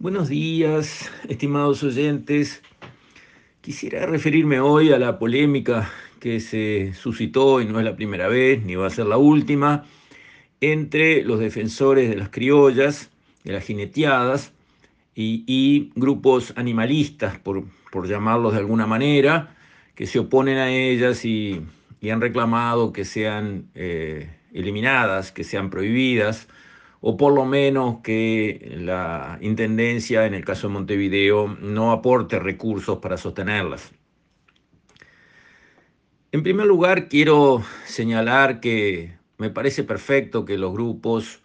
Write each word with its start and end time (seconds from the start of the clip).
Buenos 0.00 0.28
días, 0.28 1.10
estimados 1.28 1.82
oyentes. 1.82 2.62
Quisiera 3.60 4.06
referirme 4.06 4.60
hoy 4.60 4.92
a 4.92 4.98
la 4.98 5.18
polémica 5.18 5.90
que 6.20 6.38
se 6.38 6.92
suscitó, 6.94 7.60
y 7.60 7.64
no 7.64 7.80
es 7.80 7.84
la 7.84 7.96
primera 7.96 8.28
vez, 8.28 8.62
ni 8.62 8.76
va 8.76 8.86
a 8.86 8.90
ser 8.90 9.06
la 9.06 9.16
última, 9.16 9.86
entre 10.60 11.24
los 11.24 11.40
defensores 11.40 12.08
de 12.08 12.14
las 12.14 12.28
criollas, 12.28 13.10
de 13.42 13.54
las 13.54 13.64
jineteadas, 13.64 14.52
y, 15.16 15.90
grupos 15.96 16.52
animalistas, 16.54 17.36
por, 17.40 17.64
llamarlos 18.06 18.52
de 18.52 18.60
alguna 18.60 18.86
manera, 18.86 19.56
que 19.96 20.06
se 20.06 20.20
oponen 20.20 20.58
a 20.58 20.70
ellas 20.70 21.24
y, 21.24 21.60
han 22.08 22.20
reclamado 22.20 22.92
que 22.92 23.04
sean 23.04 23.68
eh, 23.74 24.30
eliminadas, 24.52 25.32
que 25.32 25.42
sean 25.42 25.70
prohibidas 25.70 26.46
o 27.00 27.16
por 27.16 27.32
lo 27.32 27.44
menos 27.44 27.98
que 28.02 28.76
la 28.80 29.38
Intendencia, 29.40 30.26
en 30.26 30.34
el 30.34 30.44
caso 30.44 30.68
de 30.68 30.74
Montevideo, 30.74 31.56
no 31.60 31.92
aporte 31.92 32.38
recursos 32.38 32.98
para 32.98 33.16
sostenerlas. 33.16 33.92
En 36.30 36.42
primer 36.42 36.66
lugar, 36.66 37.08
quiero 37.08 37.62
señalar 37.86 38.60
que 38.60 39.16
me 39.38 39.50
parece 39.50 39.84
perfecto 39.84 40.44
que 40.44 40.58
los 40.58 40.72
grupos 40.72 41.42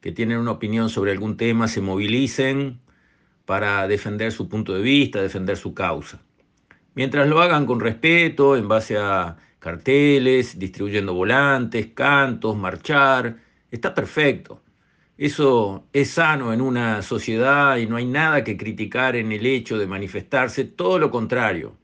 que 0.00 0.12
tienen 0.12 0.38
una 0.38 0.52
opinión 0.52 0.90
sobre 0.90 1.12
algún 1.12 1.36
tema 1.36 1.66
se 1.68 1.80
movilicen 1.80 2.80
para 3.46 3.88
defender 3.88 4.30
su 4.30 4.48
punto 4.48 4.74
de 4.74 4.82
vista, 4.82 5.20
defender 5.20 5.56
su 5.56 5.74
causa. 5.74 6.22
Mientras 6.94 7.26
lo 7.28 7.40
hagan 7.40 7.66
con 7.66 7.80
respeto, 7.80 8.56
en 8.56 8.68
base 8.68 8.96
a 8.98 9.36
carteles, 9.58 10.58
distribuyendo 10.58 11.14
volantes, 11.14 11.88
cantos, 11.94 12.56
marchar, 12.56 13.38
está 13.70 13.94
perfecto. 13.94 14.61
Eso 15.22 15.86
es 15.92 16.10
sano 16.10 16.52
en 16.52 16.60
una 16.60 17.00
sociedad 17.00 17.76
y 17.76 17.86
no 17.86 17.94
hay 17.94 18.06
nada 18.06 18.42
que 18.42 18.56
criticar 18.56 19.14
en 19.14 19.30
el 19.30 19.46
hecho 19.46 19.78
de 19.78 19.86
manifestarse, 19.86 20.64
todo 20.64 20.98
lo 20.98 21.12
contrario. 21.12 21.76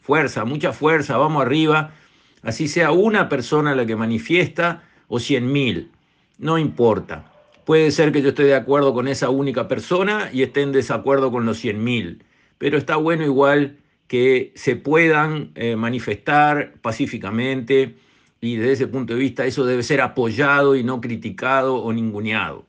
Fuerza, 0.00 0.46
mucha 0.46 0.72
fuerza, 0.72 1.18
vamos 1.18 1.42
arriba, 1.42 1.92
así 2.40 2.68
sea 2.68 2.92
una 2.92 3.28
persona 3.28 3.74
la 3.74 3.84
que 3.84 3.96
manifiesta 3.96 4.82
o 5.08 5.20
cien 5.20 5.52
mil, 5.52 5.90
no 6.38 6.56
importa. 6.56 7.30
Puede 7.66 7.90
ser 7.90 8.12
que 8.12 8.22
yo 8.22 8.30
esté 8.30 8.44
de 8.44 8.54
acuerdo 8.54 8.94
con 8.94 9.08
esa 9.08 9.28
única 9.28 9.68
persona 9.68 10.30
y 10.32 10.42
esté 10.42 10.62
en 10.62 10.72
desacuerdo 10.72 11.30
con 11.30 11.44
los 11.44 11.58
cien 11.58 11.84
mil, 11.84 12.24
pero 12.56 12.78
está 12.78 12.96
bueno 12.96 13.24
igual 13.24 13.76
que 14.06 14.52
se 14.54 14.74
puedan 14.74 15.50
eh, 15.54 15.76
manifestar 15.76 16.72
pacíficamente 16.80 17.96
y 18.40 18.56
desde 18.56 18.72
ese 18.72 18.86
punto 18.86 19.12
de 19.12 19.20
vista 19.20 19.44
eso 19.44 19.66
debe 19.66 19.82
ser 19.82 20.00
apoyado 20.00 20.76
y 20.76 20.82
no 20.82 21.02
criticado 21.02 21.76
o 21.76 21.92
ninguneado. 21.92 22.65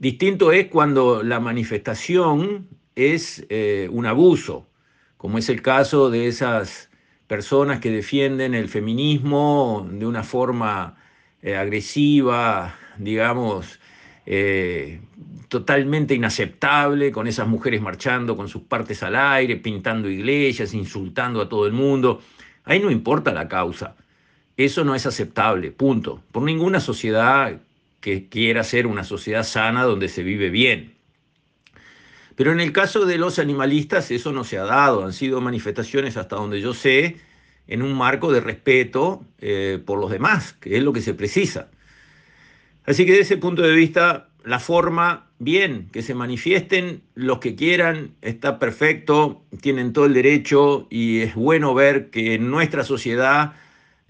Distinto 0.00 0.50
es 0.50 0.68
cuando 0.68 1.22
la 1.22 1.40
manifestación 1.40 2.68
es 2.94 3.44
eh, 3.50 3.86
un 3.92 4.06
abuso, 4.06 4.66
como 5.18 5.36
es 5.36 5.50
el 5.50 5.60
caso 5.60 6.08
de 6.08 6.26
esas 6.26 6.88
personas 7.26 7.80
que 7.80 7.90
defienden 7.90 8.54
el 8.54 8.70
feminismo 8.70 9.86
de 9.92 10.06
una 10.06 10.22
forma 10.22 10.96
eh, 11.42 11.54
agresiva, 11.54 12.76
digamos, 12.96 13.78
eh, 14.24 15.02
totalmente 15.48 16.14
inaceptable, 16.14 17.12
con 17.12 17.26
esas 17.26 17.46
mujeres 17.46 17.82
marchando 17.82 18.38
con 18.38 18.48
sus 18.48 18.62
partes 18.62 19.02
al 19.02 19.14
aire, 19.16 19.56
pintando 19.56 20.08
iglesias, 20.08 20.72
insultando 20.72 21.42
a 21.42 21.48
todo 21.50 21.66
el 21.66 21.74
mundo. 21.74 22.22
Ahí 22.64 22.80
no 22.80 22.90
importa 22.90 23.34
la 23.34 23.48
causa. 23.48 23.96
Eso 24.56 24.82
no 24.82 24.94
es 24.94 25.04
aceptable, 25.04 25.72
punto. 25.72 26.22
Por 26.32 26.44
ninguna 26.44 26.80
sociedad 26.80 27.60
que 28.00 28.28
quiera 28.28 28.64
ser 28.64 28.86
una 28.86 29.04
sociedad 29.04 29.44
sana 29.44 29.84
donde 29.84 30.08
se 30.08 30.22
vive 30.22 30.50
bien. 30.50 30.94
Pero 32.34 32.52
en 32.52 32.60
el 32.60 32.72
caso 32.72 33.04
de 33.04 33.18
los 33.18 33.38
animalistas 33.38 34.10
eso 34.10 34.32
no 34.32 34.44
se 34.44 34.58
ha 34.58 34.64
dado, 34.64 35.04
han 35.04 35.12
sido 35.12 35.40
manifestaciones 35.40 36.16
hasta 36.16 36.36
donde 36.36 36.60
yo 36.60 36.72
sé 36.72 37.16
en 37.66 37.82
un 37.82 37.92
marco 37.92 38.32
de 38.32 38.40
respeto 38.40 39.24
eh, 39.38 39.78
por 39.84 40.00
los 40.00 40.10
demás, 40.10 40.54
que 40.54 40.76
es 40.76 40.82
lo 40.82 40.92
que 40.92 41.02
se 41.02 41.14
precisa. 41.14 41.68
Así 42.84 43.04
que 43.04 43.12
desde 43.12 43.22
ese 43.22 43.36
punto 43.36 43.62
de 43.62 43.74
vista, 43.74 44.28
la 44.44 44.58
forma, 44.58 45.28
bien, 45.38 45.88
que 45.92 46.02
se 46.02 46.14
manifiesten 46.14 47.02
los 47.14 47.38
que 47.38 47.54
quieran, 47.54 48.14
está 48.22 48.58
perfecto, 48.58 49.42
tienen 49.60 49.92
todo 49.92 50.06
el 50.06 50.14
derecho 50.14 50.86
y 50.90 51.20
es 51.20 51.34
bueno 51.34 51.74
ver 51.74 52.10
que 52.10 52.34
en 52.34 52.50
nuestra 52.50 52.84
sociedad 52.84 53.52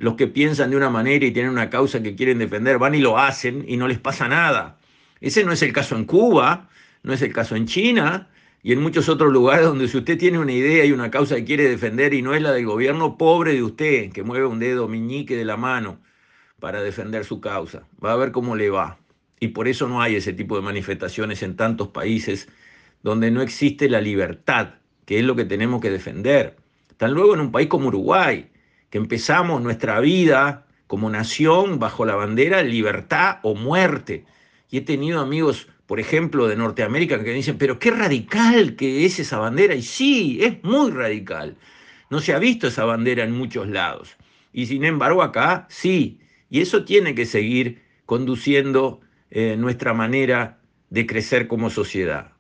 los 0.01 0.15
que 0.15 0.27
piensan 0.27 0.71
de 0.71 0.79
una 0.79 0.89
manera 0.89 1.27
y 1.27 1.31
tienen 1.31 1.53
una 1.53 1.69
causa 1.69 2.03
que 2.03 2.17
quieren 2.17 2.39
defender 2.39 2.79
van 2.79 2.95
y 2.95 3.01
lo 3.01 3.19
hacen 3.19 3.67
y 3.69 3.77
no 3.77 3.87
les 3.87 3.99
pasa 3.99 4.29
nada. 4.29 4.79
Ese 5.21 5.45
no 5.45 5.53
es 5.53 5.61
el 5.61 5.75
caso 5.75 5.95
en 5.95 6.07
Cuba, 6.07 6.71
no 7.03 7.13
es 7.13 7.21
el 7.21 7.35
caso 7.35 7.55
en 7.55 7.67
China 7.67 8.31
y 8.63 8.73
en 8.73 8.81
muchos 8.81 9.11
otros 9.11 9.31
lugares 9.31 9.67
donde 9.67 9.89
si 9.89 9.99
usted 9.99 10.17
tiene 10.17 10.39
una 10.39 10.53
idea 10.53 10.87
y 10.87 10.93
una 10.93 11.11
causa 11.11 11.37
que 11.37 11.45
quiere 11.45 11.69
defender 11.69 12.15
y 12.15 12.23
no 12.23 12.35
es 12.35 12.41
la 12.41 12.53
del 12.53 12.65
gobierno, 12.65 13.19
pobre 13.19 13.53
de 13.53 13.63
usted, 13.63 14.11
que 14.11 14.23
mueve 14.23 14.47
un 14.47 14.59
dedo 14.59 14.89
miñique 14.89 15.37
de 15.37 15.45
la 15.45 15.59
mano 15.59 16.01
para 16.61 16.83
defender 16.83 17.27
su 17.27 17.43
causa. 17.43 17.87
Va 18.03 18.13
a 18.13 18.17
ver 18.17 18.33
cómo 18.33 18.57
le 18.57 18.71
va. 18.71 18.99
Y 19.39 19.49
por 19.49 19.69
eso 19.69 19.87
no 19.87 20.01
hay 20.01 20.17
ese 20.17 20.33
tipo 20.33 20.57
de 20.57 20.63
manifestaciones 20.63 21.43
en 21.43 21.57
tantos 21.57 21.89
países 21.89 22.49
donde 23.03 23.31
no 23.31 23.43
existe 23.43 23.91
la 23.91 24.01
libertad, 24.01 24.77
que 25.05 25.19
es 25.19 25.25
lo 25.27 25.37
que 25.37 25.45
tenemos 25.45 25.83
que 25.83 25.91
defender. 25.91 26.57
Tan 26.97 27.13
luego 27.13 27.35
en 27.35 27.41
un 27.41 27.53
país 27.53 27.69
como 27.69 27.89
Uruguay, 27.89 28.50
que 28.91 28.99
empezamos 28.99 29.63
nuestra 29.63 30.01
vida 30.01 30.67
como 30.87 31.09
nación 31.09 31.79
bajo 31.79 32.05
la 32.05 32.17
bandera 32.17 32.63
libertad 32.63 33.39
o 33.43 33.55
muerte. 33.55 34.25
Y 34.71 34.79
he 34.79 34.81
tenido 34.81 35.21
amigos, 35.21 35.69
por 35.87 36.01
ejemplo, 36.01 36.49
de 36.49 36.57
Norteamérica 36.57 37.19
que 37.19 37.31
me 37.31 37.35
dicen, 37.35 37.59
pero 37.59 37.79
qué 37.79 37.93
radical 37.93 38.75
que 38.77 39.05
es 39.05 39.21
esa 39.21 39.39
bandera. 39.39 39.75
Y 39.75 39.83
sí, 39.83 40.39
es 40.43 40.63
muy 40.65 40.91
radical. 40.91 41.57
No 42.11 42.19
se 42.21 42.35
ha 42.35 42.39
visto 42.41 42.67
esa 42.67 42.85
bandera 42.85 43.23
en 43.23 43.33
muchos 43.33 43.69
lados. 43.69 44.17
Y 44.53 44.67
sin 44.67 44.85
embargo 44.85 45.23
acá 45.23 45.67
sí. 45.71 46.19
Y 46.51 46.61
eso 46.61 46.85
tiene 46.85 47.15
que 47.15 47.25
seguir 47.25 47.83
conduciendo 48.05 49.01
eh, 49.31 49.57
nuestra 49.57 49.95
manera 49.95 50.59
de 50.89 51.07
crecer 51.07 51.47
como 51.47 51.71
sociedad. 51.71 52.33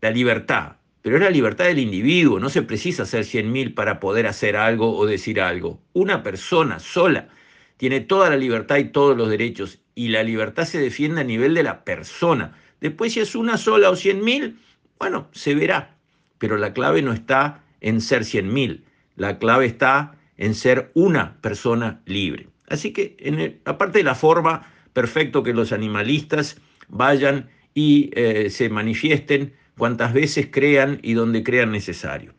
La 0.00 0.12
libertad, 0.12 0.76
pero 1.06 1.18
es 1.18 1.22
la 1.22 1.30
libertad 1.30 1.66
del 1.66 1.78
individuo, 1.78 2.40
no 2.40 2.48
se 2.48 2.62
precisa 2.62 3.06
ser 3.06 3.22
100.000 3.22 3.74
para 3.74 4.00
poder 4.00 4.26
hacer 4.26 4.56
algo 4.56 4.98
o 4.98 5.06
decir 5.06 5.40
algo. 5.40 5.80
Una 5.92 6.24
persona 6.24 6.80
sola 6.80 7.28
tiene 7.76 8.00
toda 8.00 8.28
la 8.28 8.36
libertad 8.36 8.78
y 8.78 8.86
todos 8.86 9.16
los 9.16 9.30
derechos 9.30 9.78
y 9.94 10.08
la 10.08 10.24
libertad 10.24 10.64
se 10.64 10.80
defiende 10.80 11.20
a 11.20 11.22
nivel 11.22 11.54
de 11.54 11.62
la 11.62 11.84
persona. 11.84 12.58
Después 12.80 13.12
si 13.12 13.20
es 13.20 13.36
una 13.36 13.56
sola 13.56 13.88
o 13.90 13.92
100.000, 13.92 14.56
bueno, 14.98 15.28
se 15.30 15.54
verá, 15.54 15.94
pero 16.38 16.56
la 16.56 16.72
clave 16.72 17.02
no 17.02 17.12
está 17.12 17.62
en 17.80 18.00
ser 18.00 18.22
100.000, 18.22 18.80
la 19.14 19.38
clave 19.38 19.66
está 19.66 20.16
en 20.38 20.56
ser 20.56 20.90
una 20.94 21.40
persona 21.40 22.00
libre. 22.06 22.48
Así 22.66 22.92
que, 22.92 23.60
aparte 23.64 23.98
de 23.98 24.04
la 24.04 24.16
forma, 24.16 24.72
perfecto 24.92 25.44
que 25.44 25.54
los 25.54 25.70
animalistas 25.70 26.60
vayan 26.88 27.48
y 27.74 28.10
eh, 28.14 28.50
se 28.50 28.68
manifiesten 28.70 29.52
cuantas 29.76 30.12
veces 30.12 30.48
crean 30.50 30.98
y 31.02 31.14
donde 31.14 31.42
crean 31.42 31.70
necesario. 31.70 32.34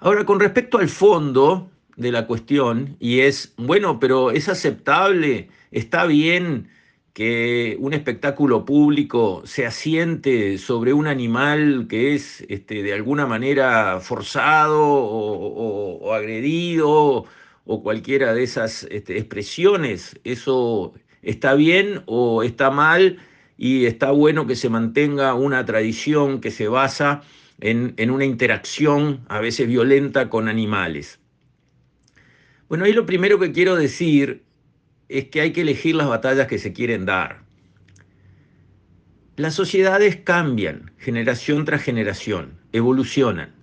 Ahora, 0.00 0.24
con 0.24 0.40
respecto 0.40 0.78
al 0.78 0.88
fondo 0.88 1.70
de 1.96 2.12
la 2.12 2.26
cuestión, 2.26 2.96
y 3.00 3.20
es, 3.20 3.54
bueno, 3.56 3.98
pero 3.98 4.30
es 4.30 4.48
aceptable, 4.48 5.48
está 5.72 6.06
bien 6.06 6.68
que 7.12 7.76
un 7.80 7.94
espectáculo 7.94 8.64
público 8.64 9.42
se 9.44 9.66
asiente 9.66 10.56
sobre 10.58 10.92
un 10.92 11.08
animal 11.08 11.86
que 11.88 12.14
es 12.14 12.44
este, 12.48 12.84
de 12.84 12.94
alguna 12.94 13.26
manera 13.26 13.98
forzado 14.00 14.80
o, 14.80 16.14
agredido 16.14 17.24
o 17.64 17.82
cualquiera 17.82 18.34
de 18.34 18.44
esas 18.44 18.84
este, 18.84 19.18
expresiones, 19.18 20.18
eso 20.22 20.94
está 21.22 21.54
bien 21.54 22.02
o 22.06 22.44
está 22.44 22.70
mal 22.70 23.18
y 23.58 23.86
está 23.86 24.12
bueno 24.12 24.46
que 24.46 24.54
se 24.54 24.70
mantenga 24.70 25.34
una 25.34 25.64
tradición 25.66 26.40
que 26.40 26.52
se 26.52 26.68
basa 26.68 27.22
en, 27.60 28.10
una 28.10 28.24
interacción 28.24 29.24
a 29.28 29.40
veces 29.40 29.66
violenta 29.66 30.30
con 30.30 30.48
animales. 30.48 31.18
Bueno, 32.68 32.84
ahí 32.84 32.92
lo 32.92 33.04
primero 33.04 33.40
que 33.40 33.50
quiero 33.50 33.74
decir 33.74 34.44
es 35.08 35.28
que 35.28 35.40
hay 35.40 35.52
que 35.52 35.62
elegir 35.62 35.96
las 35.96 36.06
batallas 36.06 36.46
que 36.46 36.58
se 36.58 36.72
quieren 36.72 37.04
dar. 37.04 37.42
Las 39.34 39.54
sociedades 39.54 40.16
cambian 40.16 40.92
generación 40.96 41.64
tras 41.64 41.82
generación, 41.82 42.60
evolucionan. 42.72 43.56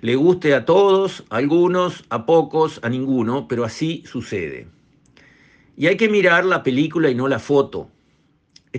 Le 0.00 0.16
guste 0.16 0.54
a 0.54 0.64
todos, 0.64 1.24
a 1.28 1.36
algunos, 1.36 2.04
a 2.08 2.24
pocos, 2.24 2.80
a 2.82 2.88
ninguno, 2.88 3.48
pero 3.48 3.64
así 3.64 4.02
sucede. 4.06 4.66
Y 5.76 5.88
hay 5.88 5.96
que 5.98 6.08
mirar 6.08 6.46
la 6.46 6.62
película 6.62 7.10
y 7.10 7.14
no 7.14 7.28
la 7.28 7.38
foto 7.38 7.90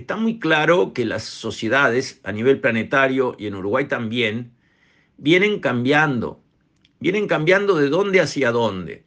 está 0.00 0.16
muy 0.16 0.38
claro 0.38 0.92
que 0.92 1.04
las 1.04 1.24
sociedades 1.24 2.20
a 2.24 2.32
nivel 2.32 2.60
planetario 2.60 3.36
y 3.38 3.46
en 3.46 3.54
Uruguay 3.54 3.86
también 3.86 4.52
vienen 5.16 5.60
cambiando. 5.60 6.42
Vienen 6.98 7.28
cambiando 7.28 7.76
de 7.76 7.88
dónde 7.88 8.20
hacia 8.20 8.50
dónde. 8.50 9.04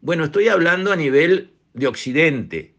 Bueno, 0.00 0.24
estoy 0.24 0.48
hablando 0.48 0.92
a 0.92 0.96
nivel 0.96 1.52
de 1.74 1.86
Occidente, 1.86 2.74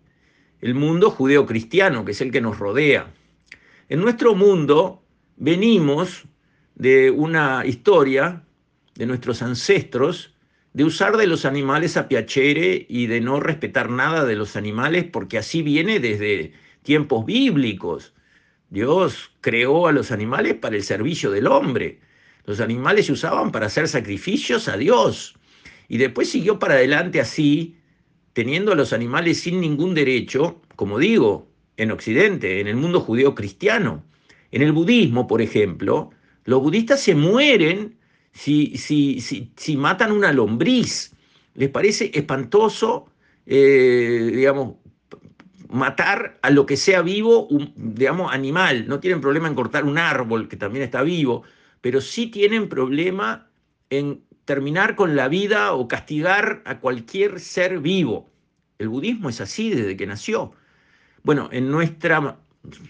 el 0.61 0.75
mundo 0.75 1.09
judeocristiano, 1.09 2.05
que 2.05 2.11
es 2.11 2.21
el 2.21 2.31
que 2.31 2.41
nos 2.41 2.59
rodea. 2.59 3.13
En 3.89 3.99
nuestro 3.99 4.35
mundo 4.35 5.03
venimos 5.35 6.23
de 6.75 7.11
una 7.11 7.65
historia 7.65 8.43
de 8.95 9.05
nuestros 9.05 9.41
ancestros 9.41 10.33
de 10.73 10.83
usar 10.83 11.17
de 11.17 11.27
los 11.27 11.45
animales 11.45 11.97
a 11.97 12.07
piacere 12.07 12.85
y 12.89 13.05
de 13.05 13.21
no 13.21 13.39
respetar 13.39 13.89
nada 13.89 14.25
de 14.25 14.35
los 14.35 14.55
animales 14.55 15.05
porque 15.05 15.37
así 15.37 15.61
viene 15.61 15.99
desde 15.99 16.53
tiempos 16.83 17.25
bíblicos. 17.25 18.13
Dios 18.69 19.31
creó 19.41 19.87
a 19.87 19.91
los 19.91 20.11
animales 20.11 20.55
para 20.55 20.75
el 20.75 20.83
servicio 20.83 21.31
del 21.31 21.47
hombre. 21.47 21.99
Los 22.45 22.59
animales 22.59 23.05
se 23.05 23.13
usaban 23.13 23.51
para 23.51 23.67
hacer 23.67 23.87
sacrificios 23.87 24.67
a 24.67 24.77
Dios. 24.77 25.35
Y 25.87 25.97
después 25.97 26.29
siguió 26.29 26.59
para 26.59 26.75
adelante 26.75 27.19
así, 27.19 27.77
teniendo 28.33 28.71
a 28.71 28.75
los 28.75 28.93
animales 28.93 29.39
sin 29.39 29.61
ningún 29.61 29.93
derecho, 29.93 30.61
como 30.75 30.99
digo, 30.99 31.47
en 31.77 31.91
Occidente, 31.91 32.59
en 32.59 32.67
el 32.67 32.75
mundo 32.75 32.99
judío 32.99 33.35
cristiano. 33.35 34.03
En 34.51 34.61
el 34.61 34.71
budismo, 34.71 35.27
por 35.27 35.41
ejemplo, 35.41 36.11
los 36.45 36.61
budistas 36.61 37.01
se 37.01 37.15
mueren 37.15 37.97
si, 38.33 38.77
si, 38.77 39.19
si, 39.21 39.77
matan 39.77 40.11
una 40.11 40.31
lombriz. 40.31 41.15
Les 41.55 41.69
parece 41.69 42.11
espantoso, 42.13 43.07
eh, 43.45 44.31
digamos, 44.33 44.75
matar 45.73 46.37
a 46.43 46.51
lo 46.51 46.65
que 46.67 46.77
sea 46.77 47.01
vivo, 47.01 47.47
digamos, 47.75 48.31
animal. 48.31 48.87
No 48.87 48.99
tienen 48.99 49.21
problema 49.21 49.47
en 49.47 49.55
cortar 49.55 49.85
un 49.85 49.97
árbol, 49.97 50.47
que 50.47 50.55
también 50.55 50.85
está 50.85 51.01
vivo, 51.01 51.43
pero 51.81 51.99
sí 51.99 52.27
tienen 52.27 52.69
problema 52.69 53.47
en 53.89 54.23
terminar 54.45 54.95
con 54.95 55.15
la 55.15 55.27
vida 55.27 55.73
o 55.73 55.87
castigar 55.87 56.61
a 56.65 56.79
cualquier 56.79 57.39
ser 57.39 57.79
vivo. 57.79 58.29
El 58.77 58.89
budismo 58.89 59.29
es 59.29 59.41
así 59.41 59.71
desde 59.71 59.97
que 59.97 60.05
nació. 60.05 60.53
Bueno, 61.23 61.49
en 61.51 61.71
nuestra 61.71 62.37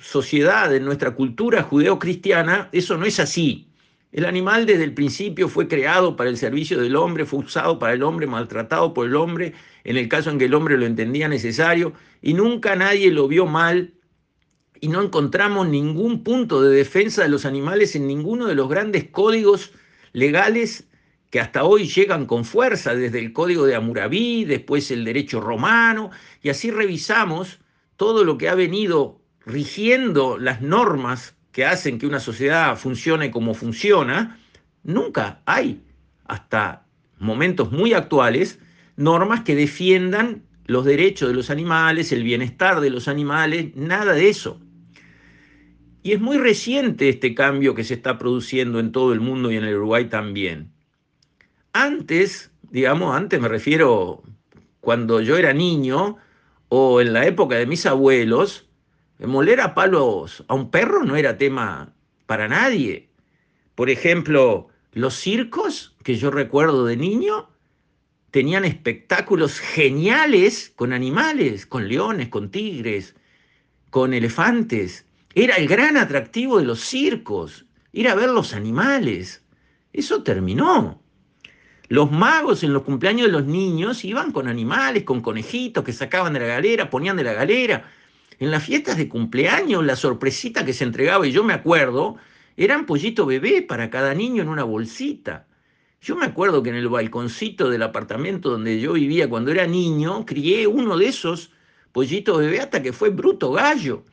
sociedad, 0.02 0.76
en 0.76 0.84
nuestra 0.84 1.12
cultura 1.12 1.64
judeocristiana, 1.64 2.68
eso 2.74 2.98
no 2.98 3.06
es 3.06 3.20
así. 3.20 3.70
El 4.14 4.26
animal 4.26 4.68
desde 4.68 4.84
el 4.84 4.94
principio 4.94 5.50
fue 5.50 5.68
creado 5.68 6.16
para 6.16 6.30
el 6.30 6.38
servicio 6.38 6.80
del 6.80 6.96
hombre, 6.96 7.26
fue 7.26 7.40
usado 7.40 7.80
para 7.80 7.94
el 7.94 8.04
hombre, 8.04 8.28
maltratado 8.28 8.94
por 8.94 9.08
el 9.08 9.16
hombre, 9.16 9.56
en 9.84 9.98
el 9.98 10.08
caso 10.08 10.30
en 10.30 10.38
que 10.38 10.46
el 10.46 10.54
hombre 10.54 10.78
lo 10.78 10.86
entendía 10.86 11.28
necesario, 11.28 11.94
y 12.22 12.36
nunca 12.36 12.76
nadie 12.76 13.10
lo 13.10 13.28
vio 13.28 13.48
mal, 13.48 13.96
y 14.80 14.90
no 14.90 15.02
encontramos 15.02 15.68
ningún 15.68 16.24
punto 16.24 16.62
de 16.62 16.76
defensa 16.76 17.24
de 17.24 17.30
los 17.30 17.44
animales 17.44 17.96
en 17.96 18.06
ninguno 18.06 18.46
de 18.46 18.54
los 18.54 18.70
grandes 18.70 19.06
códigos 19.10 19.72
legales 20.12 20.88
que 21.32 21.40
hasta 21.40 21.64
hoy 21.64 21.88
llegan 21.88 22.28
con 22.28 22.46
fuerza, 22.46 22.94
desde 22.94 23.18
el 23.18 23.34
código 23.34 23.66
de 23.66 23.74
Hammurabi, 23.74 24.46
después 24.46 24.92
el 24.92 25.06
derecho 25.06 25.42
romano, 25.42 26.12
y 26.44 26.50
así 26.50 26.70
revisamos 26.70 27.62
todo 27.98 28.24
lo 28.24 28.38
que 28.38 28.48
ha 28.48 28.54
venido 28.54 29.24
rigiendo 29.44 30.38
las 30.38 30.62
normas 30.62 31.36
que 31.54 31.66
hacen 31.66 32.00
que 32.00 32.08
una 32.08 32.20
sociedad 32.20 32.76
funcione 32.76 33.32
como 33.32 33.54
funciona, 33.54 34.40
nunca 34.84 35.42
hay, 35.46 35.82
hasta 36.26 36.86
momentos 37.20 37.72
muy 37.72 37.94
actuales, 37.94 38.60
normas 38.98 39.42
que 39.42 39.56
defiendan 39.56 40.44
los 40.66 40.84
derechos 40.84 41.30
de 41.30 41.36
los 41.36 41.52
animales, 41.52 42.12
el 42.12 42.24
bienestar 42.24 42.82
de 42.82 42.90
los 42.90 43.08
animales, 43.08 43.76
nada 43.76 44.14
de 44.14 44.30
eso. 44.30 44.60
Y 46.02 46.12
es 46.14 46.20
muy 46.20 46.38
reciente 46.38 47.08
este 47.08 47.36
cambio 47.36 47.76
que 47.76 47.84
se 47.84 47.94
está 47.94 48.18
produciendo 48.18 48.80
en 48.80 48.92
todo 48.92 49.14
el 49.14 49.22
mundo 49.22 49.52
y 49.52 49.56
en 49.56 49.64
el 49.64 49.76
Uruguay 49.76 50.06
también. 50.06 50.72
Antes, 51.72 52.52
digamos, 52.72 53.16
antes 53.16 53.40
me 53.40 53.48
refiero 53.48 54.24
cuando 54.82 55.22
yo 55.22 55.38
era 55.38 55.54
niño 55.54 56.18
o 56.70 57.00
en 57.00 57.14
la 57.14 57.28
época 57.28 57.56
de 57.56 57.68
mis 57.68 57.86
abuelos, 57.86 58.68
Moler 59.20 59.62
a 59.62 59.74
palos 59.74 60.44
a 60.48 60.54
un 60.54 60.70
perro 60.70 61.04
no 61.04 61.16
era 61.16 61.38
tema 61.38 61.94
para 62.26 62.48
nadie. 62.48 63.10
Por 63.76 63.90
ejemplo, 63.90 64.68
los 64.92 65.16
circos 65.16 65.96
que 66.04 66.16
yo 66.16 66.32
recuerdo 66.32 66.86
de 66.86 66.98
niño 66.98 67.50
tenían 68.32 68.66
espectáculos 68.66 69.60
geniales 69.60 70.74
con 70.76 70.94
animales, 70.94 71.66
con 71.66 71.88
leones, 71.88 72.30
con 72.30 72.50
tigres, 72.50 73.16
con 73.92 74.14
elefantes. 74.14 75.06
Era 75.36 75.56
el 75.56 75.68
gran 75.68 75.98
atractivo 75.98 76.58
de 76.58 76.66
los 76.66 76.80
circos, 76.80 77.66
ir 77.92 78.08
a 78.08 78.16
ver 78.16 78.30
los 78.30 78.54
animales. 78.54 79.44
Eso 79.94 80.24
terminó. 80.24 81.02
Los 81.90 82.12
magos 82.12 82.64
en 82.64 82.74
los 82.74 82.82
cumpleaños 82.82 83.28
de 83.28 83.34
los 83.34 83.46
niños 83.46 84.04
iban 84.04 84.32
con 84.32 84.48
animales, 84.48 85.04
con 85.04 85.22
conejitos 85.22 85.84
que 85.84 85.94
sacaban 85.94 86.34
de 86.34 86.40
la 86.40 86.48
galera, 86.48 86.90
ponían 86.90 87.18
de 87.18 87.24
la 87.24 87.34
galera. 87.34 87.88
En 88.40 88.52
las 88.52 88.64
fiestas 88.64 88.98
de 88.98 89.08
cumpleaños, 89.08 89.86
la 89.86 89.96
sorpresita 89.96 90.66
que 90.66 90.74
se 90.74 90.84
entregaba, 90.84 91.28
y 91.28 91.32
yo 91.32 91.44
me 91.44 91.54
acuerdo, 91.54 92.18
eran 92.58 92.86
pollito 92.86 93.26
bebé 93.26 93.62
para 93.62 93.90
cada 93.90 94.14
niño 94.14 94.42
en 94.42 94.50
una 94.50 94.64
bolsita. 94.64 95.48
Yo 96.02 96.16
me 96.16 96.26
acuerdo 96.26 96.62
que 96.62 96.70
en 96.70 96.76
el 96.76 96.90
balconcito 96.90 97.70
del 97.70 97.84
apartamento 97.84 98.50
donde 98.50 98.80
yo 98.80 98.94
vivía 98.94 99.30
cuando 99.30 99.52
era 99.52 99.66
niño, 99.66 100.26
crié 100.26 100.68
uno 100.68 100.98
de 100.98 101.08
esos 101.08 101.52
pollitos 101.92 102.40
bebé 102.40 102.60
hasta 102.60 102.84
que 102.84 102.92
fue 102.92 103.10
bruto 103.10 103.52
gallo. 103.52 104.04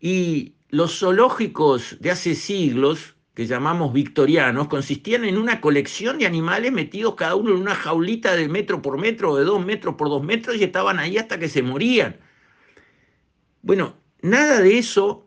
Y 0.00 0.54
los 0.68 0.98
zoológicos 0.98 1.96
de 2.00 2.10
hace 2.10 2.34
siglos, 2.34 3.16
que 3.34 3.46
llamamos 3.46 3.92
victorianos, 3.92 4.68
consistían 4.68 5.24
en 5.24 5.36
una 5.36 5.60
colección 5.60 6.18
de 6.18 6.26
animales 6.26 6.70
metidos 6.70 7.16
cada 7.16 7.34
uno 7.34 7.50
en 7.50 7.56
una 7.56 7.74
jaulita 7.74 8.36
de 8.36 8.48
metro 8.48 8.80
por 8.80 8.96
metro 8.98 9.32
o 9.32 9.36
de 9.36 9.44
dos 9.44 9.64
metros 9.64 9.96
por 9.96 10.08
dos 10.08 10.22
metros 10.22 10.56
y 10.56 10.62
estaban 10.62 11.00
ahí 11.00 11.18
hasta 11.18 11.38
que 11.38 11.48
se 11.48 11.62
morían. 11.62 12.16
Bueno, 13.64 13.96
nada 14.20 14.60
de 14.60 14.76
eso 14.76 15.26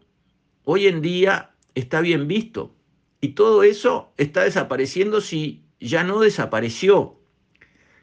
hoy 0.64 0.86
en 0.86 1.02
día 1.02 1.56
está 1.74 2.02
bien 2.02 2.28
visto. 2.28 2.76
Y 3.20 3.30
todo 3.30 3.64
eso 3.64 4.14
está 4.16 4.44
desapareciendo 4.44 5.22
si 5.22 5.64
ya 5.80 6.04
no 6.04 6.20
desapareció. 6.20 7.20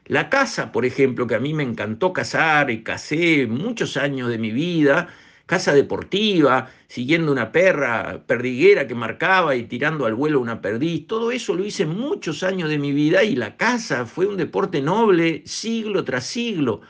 La 0.03 0.29
casa, 0.29 0.73
por 0.73 0.85
ejemplo, 0.85 1.25
que 1.25 1.35
a 1.35 1.39
mí 1.39 1.53
me 1.53 1.63
encantó 1.63 2.11
cazar 2.11 2.69
y 2.69 2.83
casé 2.83 3.47
muchos 3.47 3.95
años 3.95 4.27
de 4.27 4.37
mi 4.37 4.51
vida, 4.51 5.07
casa 5.45 5.73
deportiva, 5.73 6.69
siguiendo 6.87 7.31
una 7.31 7.53
perra 7.53 8.25
perdiguera 8.27 8.87
que 8.87 8.93
marcaba 8.93 9.55
y 9.55 9.63
tirando 9.63 10.05
al 10.05 10.15
vuelo 10.15 10.41
una 10.41 10.59
perdiz, 10.59 11.07
todo 11.07 11.31
eso 11.31 11.53
lo 11.53 11.63
hice 11.63 11.85
muchos 11.85 12.43
años 12.43 12.67
de 12.67 12.77
mi 12.77 12.91
vida 12.91 13.23
y 13.23 13.37
la 13.37 13.55
casa 13.55 14.05
fue 14.05 14.25
un 14.25 14.35
deporte 14.35 14.81
noble 14.81 15.43
siglo 15.45 16.03
tras 16.03 16.25
siglo. 16.25 16.81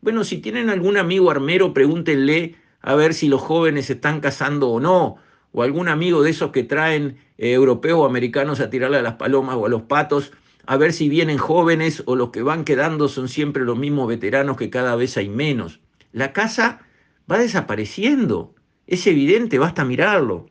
Bueno, 0.00 0.22
si 0.22 0.38
tienen 0.38 0.70
algún 0.70 0.96
amigo 0.96 1.32
armero, 1.32 1.74
pregúntenle 1.74 2.54
a 2.86 2.94
ver 2.94 3.14
si 3.14 3.26
los 3.26 3.42
jóvenes 3.42 3.90
están 3.90 4.20
cazando 4.20 4.70
o 4.70 4.78
no, 4.78 5.16
o 5.50 5.64
algún 5.64 5.88
amigo 5.88 6.22
de 6.22 6.30
esos 6.30 6.52
que 6.52 6.62
traen 6.62 7.18
eh, 7.36 7.52
europeos 7.52 7.98
o 7.98 8.06
americanos 8.06 8.60
a 8.60 8.70
tirarle 8.70 8.98
a 8.98 9.02
las 9.02 9.14
palomas 9.14 9.56
o 9.56 9.66
a 9.66 9.68
los 9.68 9.82
patos, 9.82 10.32
a 10.66 10.76
ver 10.76 10.92
si 10.92 11.08
vienen 11.08 11.36
jóvenes 11.36 12.04
o 12.06 12.14
los 12.14 12.30
que 12.30 12.42
van 12.42 12.64
quedando 12.64 13.08
son 13.08 13.28
siempre 13.28 13.64
los 13.64 13.76
mismos 13.76 14.06
veteranos 14.06 14.56
que 14.56 14.70
cada 14.70 14.94
vez 14.94 15.16
hay 15.16 15.28
menos. 15.28 15.80
La 16.12 16.32
caza 16.32 16.82
va 17.30 17.38
desapareciendo, 17.38 18.54
es 18.86 19.04
evidente, 19.08 19.58
basta 19.58 19.84
mirarlo. 19.84 20.46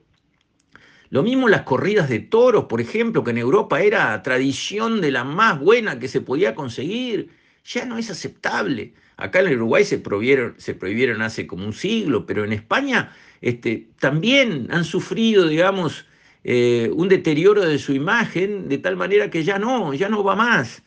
Lo 1.10 1.24
mismo 1.24 1.48
las 1.48 1.62
corridas 1.62 2.10
de 2.10 2.20
toros, 2.20 2.66
por 2.66 2.82
ejemplo, 2.82 3.24
que 3.24 3.32
en 3.32 3.38
Europa 3.38 3.80
era 3.80 4.22
tradición 4.24 5.00
de 5.00 5.12
la 5.12 5.24
más 5.24 5.58
buena 5.58 6.00
que 6.00 6.10
se 6.10 6.20
podía 6.20 6.54
conseguir, 6.54 7.30
ya 7.64 7.86
no 7.86 7.98
es 7.98 8.12
aceptable. 8.12 8.94
Acá 9.18 9.40
en 9.40 9.48
el 9.48 9.56
Uruguay 9.58 9.86
se 9.86 9.98
prohibieron, 9.98 11.22
hace 11.22 11.48
como 11.48 11.66
un 11.66 11.74
siglo, 11.74 12.26
pero 12.26 12.44
en 12.44 12.52
España 12.52 13.16
este, 13.42 13.88
también 14.00 14.68
han 14.72 14.84
sufrido, 14.84 15.48
digamos, 15.48 16.06
eh, 16.44 16.92
un 16.94 17.08
deterioro 17.08 17.66
de 17.66 17.80
su 17.80 17.94
imagen 17.94 18.68
de 18.68 18.78
tal 18.78 18.98
manera 18.98 19.30
que 19.30 19.44
ya 19.44 19.58
no, 19.58 19.94
ya 19.94 20.10
no 20.10 20.24
va 20.24 20.36
más. 20.36 20.84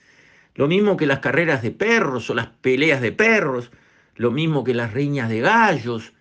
Lo 0.55 0.69
mismo 0.69 0.97
que 0.97 1.07
las 1.07 1.21
carreras 1.21 1.63
de 1.63 1.71
perros 1.71 2.31
o 2.31 2.35
las 2.35 2.49
peleas 2.49 3.01
de 3.01 3.13
perros, 3.13 3.71
lo 4.17 4.31
mismo 4.31 4.65
que 4.65 4.75
las 4.75 4.93
riñas 4.93 5.31
de 5.31 5.41
gallos. 5.41 6.13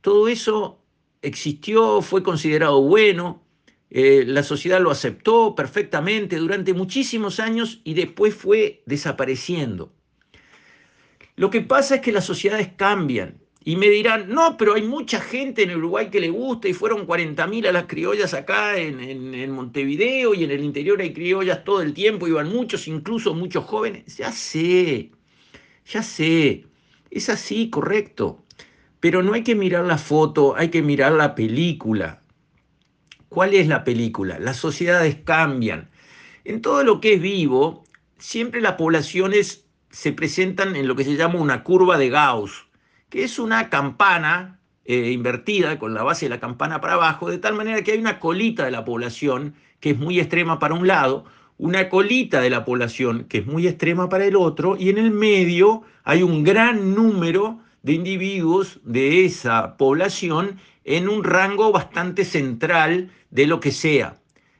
Todo 0.00 0.28
eso 0.28 0.82
existió, 1.22 2.00
fue 2.00 2.22
considerado 2.22 2.80
bueno, 2.82 3.42
eh, 3.90 4.24
la 4.26 4.42
sociedad 4.44 4.80
lo 4.80 4.90
aceptó 4.90 5.54
perfectamente 5.54 6.36
durante 6.36 6.72
muchísimos 6.74 7.40
años 7.40 7.80
y 7.84 7.94
después 7.94 8.34
fue 8.34 8.82
desapareciendo. 8.86 9.92
Lo 11.40 11.48
que 11.48 11.62
pasa 11.62 11.94
es 11.94 12.00
que 12.02 12.12
las 12.12 12.26
sociedades 12.26 12.68
cambian 12.76 13.40
y 13.64 13.76
me 13.76 13.88
dirán, 13.88 14.28
no, 14.28 14.58
pero 14.58 14.74
hay 14.74 14.82
mucha 14.82 15.22
gente 15.22 15.62
en 15.62 15.74
Uruguay 15.74 16.10
que 16.10 16.20
le 16.20 16.28
gusta 16.28 16.68
y 16.68 16.74
fueron 16.74 17.06
40.000 17.06 17.66
a 17.66 17.72
las 17.72 17.86
criollas 17.86 18.34
acá 18.34 18.76
en, 18.76 19.00
en, 19.00 19.50
Montevideo 19.50 20.34
y 20.34 20.44
en 20.44 20.50
el 20.50 20.62
interior 20.62 21.00
hay 21.00 21.14
criollas 21.14 21.64
todo 21.64 21.80
el 21.80 21.94
tiempo, 21.94 22.28
iban 22.28 22.50
muchos, 22.50 22.86
incluso 22.88 23.32
muchos 23.32 23.64
jóvenes. 23.64 24.18
Ya 24.18 24.32
sé, 24.32 25.12
ya 25.86 26.02
sé, 26.02 26.66
es 27.10 27.30
así, 27.30 27.70
correcto. 27.70 28.44
Pero 29.00 29.22
no 29.22 29.32
hay 29.32 29.42
que 29.42 29.54
mirar 29.54 29.86
la 29.86 29.96
foto, 29.96 30.54
hay 30.58 30.68
que 30.68 30.82
mirar 30.82 31.12
la 31.12 31.34
película. 31.34 32.22
¿Cuál 33.30 33.54
es 33.54 33.66
la 33.66 33.82
película? 33.82 34.38
Las 34.38 34.58
sociedades 34.58 35.16
cambian. 35.24 35.88
En 36.44 36.60
todo 36.60 36.84
lo 36.84 37.00
que 37.00 37.14
es 37.14 37.22
vivo, 37.22 37.84
siempre 38.18 38.60
las 38.60 38.74
poblaciones 38.74 39.69
se 39.90 40.12
presentan 40.12 40.76
en 40.76 40.88
lo 40.88 40.96
que 40.96 41.04
se 41.04 41.16
llama 41.16 41.40
una 41.40 41.62
curva 41.62 41.98
de 41.98 42.08
Gauss, 42.08 42.66
que 43.08 43.24
es 43.24 43.38
una 43.38 43.68
campana 43.68 44.60
eh, 44.84 45.10
invertida 45.10 45.78
con 45.78 45.94
la 45.94 46.02
base 46.02 46.26
de 46.26 46.30
la 46.30 46.40
campana 46.40 46.80
para 46.80 46.94
abajo, 46.94 47.30
de 47.30 47.38
tal 47.38 47.54
manera 47.54 47.82
que 47.82 47.92
hay 47.92 47.98
una 47.98 48.18
colita 48.18 48.64
de 48.64 48.70
la 48.70 48.84
población 48.84 49.54
que 49.80 49.90
es 49.90 49.98
muy 49.98 50.20
extrema 50.20 50.58
para 50.58 50.74
un 50.74 50.86
lado, 50.86 51.24
una 51.58 51.88
colita 51.88 52.40
de 52.40 52.50
la 52.50 52.64
población 52.64 53.24
que 53.24 53.38
es 53.38 53.46
muy 53.46 53.66
extrema 53.66 54.08
para 54.08 54.24
el 54.24 54.36
otro, 54.36 54.76
y 54.78 54.88
en 54.88 54.98
el 54.98 55.10
medio 55.10 55.82
hay 56.04 56.22
un 56.22 56.42
gran 56.44 56.94
número 56.94 57.60
de 57.82 57.92
individuos 57.92 58.80
de 58.84 59.24
esa 59.24 59.76
población 59.76 60.58
en 60.84 61.08
un 61.08 61.24
rango 61.24 61.72
bastante 61.72 62.24
central 62.24 63.10
de 63.30 63.46
lo 63.46 63.60
que 63.60 63.72
sea. 63.72 64.16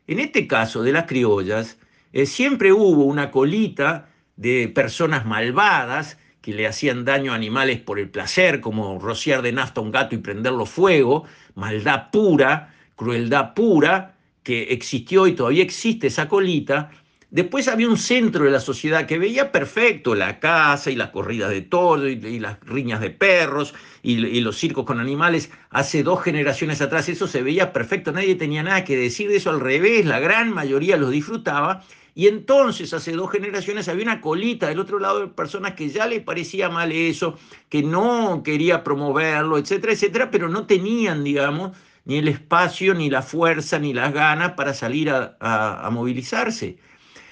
En 0.07 0.19
este 0.19 0.47
caso 0.47 0.83
de 0.83 0.93
las 0.93 1.05
criollas, 1.05 1.79
eh, 2.13 2.27
siempre 2.27 2.73
hubo 2.73 3.05
una 3.05 3.31
colita 3.31 4.10
de 4.41 4.69
personas 4.69 5.27
malvadas 5.27 6.17
que 6.41 6.55
le 6.55 6.67
hacían 6.67 7.05
daño 7.05 7.33
a 7.33 7.35
animales 7.35 7.79
por 7.79 7.99
el 7.99 8.09
placer, 8.09 8.63
como 8.63 8.99
rociar 8.99 9.43
de 9.43 9.53
nafta 9.53 9.83
un 9.83 9.91
gato 9.91 10.15
y 10.15 10.19
prenderlo 10.19 10.65
fuego, 10.65 11.25
maldad 11.55 12.11
pura, 12.11 12.75
crueldad 12.97 13.53
pura, 13.53 14.17
que 14.43 14.63
existió 14.73 15.27
y 15.27 15.35
todavía 15.35 15.63
existe 15.63 16.07
esa 16.07 16.27
colita. 16.27 16.91
Después 17.31 17.69
había 17.69 17.87
un 17.87 17.99
centro 17.99 18.47
de 18.47 18.51
la 18.51 18.61
sociedad 18.61 19.05
que 19.05 19.19
veía 19.19 19.53
perfecto 19.53 20.15
la 20.15 20.41
caza 20.41 20.91
y 20.91 20.97
las 20.97 21.11
corridas 21.11 21.51
de 21.51 21.61
toros 21.61 22.09
y, 22.09 22.41
las 22.41 22.59
riñas 22.61 23.03
de 23.03 23.11
perros 23.11 23.75
y, 24.03 24.27
y, 24.27 24.41
los 24.41 24.57
circos 24.57 24.87
con 24.87 25.01
animales. 25.01 25.51
Hace 25.69 26.03
dos 26.03 26.23
generaciones 26.23 26.81
atrás 26.81 27.11
eso 27.11 27.29
se 27.29 27.43
veía 27.43 27.75
perfecto, 27.75 28.11
nadie 28.11 28.37
tenía 28.37 28.63
nada 28.63 28.85
que 28.85 28.97
decir 28.97 29.29
de 29.29 29.37
eso, 29.37 29.51
al 29.51 29.61
revés, 29.61 30.07
la 30.07 30.19
gran 30.19 30.51
mayoría 30.51 30.97
lo 30.97 31.11
disfrutaba 31.11 31.85
y 32.15 32.27
entonces, 32.27 32.93
hace 32.93 33.13
dos 33.13 33.31
generaciones, 33.31 33.89
había 33.89 34.05
una 34.05 34.21
colita 34.21 34.69
del 34.69 34.81
otro 34.81 34.99
lado 34.99 35.21
de 35.21 35.27
personas 35.29 35.75
que 35.75 35.89
ya 35.89 36.07
le 36.07 36.21
parecía 36.21 36.69
mal 36.69 36.93
eso, 36.93 37.39
que 37.69 37.83
no 37.83 38.43
quería 38.43 38.83
promoverlo, 38.83 39.59
etcétera, 39.59 39.93
etcétera, 39.93 40.31
pero 40.31 40.49
no 40.49 40.67
tenían, 40.67 41.25
digamos, 41.25 41.77
ni 42.05 42.19
el 42.19 42.29
espacio, 42.29 42.95
ni 42.95 43.11
la 43.11 43.23
fuerza, 43.23 43.79
ni 43.79 43.93
las 43.93 44.13
ganas 44.13 44.53
para 44.53 44.75
salir 44.75 45.11
a, 45.11 45.37
a 45.41 45.91
movilizarse. 45.91 46.79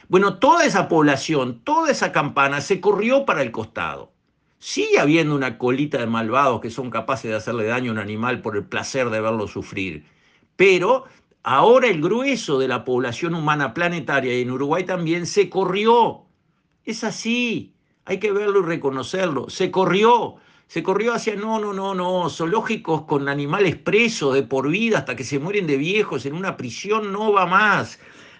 Bueno, 0.08 0.38
toda 0.38 0.64
esa 0.64 0.88
población, 0.88 1.60
toda 1.64 1.90
esa 1.90 2.12
campana 2.12 2.60
se 2.60 2.80
corrió 2.80 3.26
para 3.26 3.42
el 3.42 3.50
costado. 3.50 4.12
Sigue 4.58 4.98
habiendo 4.98 5.34
una 5.34 5.58
colita 5.58 5.98
de 5.98 6.06
malvados 6.06 6.60
que 6.60 6.70
son 6.70 6.90
capaces 6.90 7.30
de 7.30 7.36
hacerle 7.36 7.66
daño 7.66 7.90
a 7.90 7.94
un 7.94 8.00
animal 8.00 8.40
por 8.40 8.56
el 8.56 8.64
placer 8.64 9.10
de 9.10 9.20
verlo 9.20 9.46
sufrir, 9.46 10.04
pero 10.56 11.04
Ahora 11.50 11.88
el 11.88 12.02
grueso 12.02 12.58
de 12.58 12.68
la 12.68 12.84
población 12.84 13.34
humana 13.34 13.72
planetaria 13.72 14.38
y 14.38 14.42
en 14.42 14.50
Uruguay 14.50 14.84
también 14.84 15.26
se 15.26 15.48
corrió. 15.48 16.26
Es 16.84 17.04
así, 17.04 17.74
hay 18.04 18.20
que 18.20 18.32
verlo 18.32 18.60
y 18.60 18.64
reconocerlo. 18.64 19.48
Se 19.48 19.70
corrió, 19.70 20.34
se 20.66 20.82
corrió 20.82 21.14
hacia 21.14 21.36
no, 21.36 21.58
no, 21.58 21.72
no, 21.72 21.94
no, 21.94 22.28
zoológicos 22.28 23.06
con 23.06 23.30
animales 23.30 23.76
presos 23.76 24.34
de 24.34 24.42
por 24.42 24.68
vida 24.68 24.98
hasta 24.98 25.16
que 25.16 25.24
se 25.24 25.38
mueren 25.38 25.66
de 25.66 25.78
viejos 25.78 26.26
en 26.26 26.34
una 26.34 26.58
prisión 26.58 27.12
no 27.12 27.32
va 27.32 27.46
más. 27.46 27.98